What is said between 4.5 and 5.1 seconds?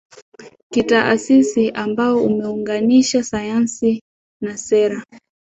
sera